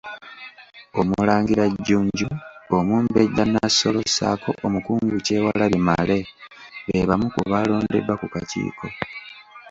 Omulangira 0.99 1.63
Jjunju, 1.71 2.29
Omumbejja 2.77 3.43
Nassolo 3.47 4.01
ssaako 4.07 4.49
Omukungu 4.65 5.15
Kyewalabye 5.25 5.79
Male 5.87 6.17
be 6.85 7.07
bamu 7.07 7.27
ku 7.33 7.39
baalondeddwa 7.51 8.13
ku 8.21 8.27
kakiiko. 8.33 8.87